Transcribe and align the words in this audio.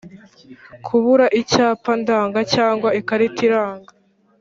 Kubura 0.85 1.25
icyapa 1.41 1.91
ndanga 2.01 2.39
cyangwa 2.53 2.89
ikarita 2.99 3.41
iranga 3.47 3.91